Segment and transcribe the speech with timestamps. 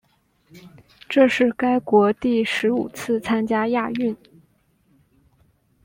[1.07, 4.17] 这是该国第十五次参加亚运。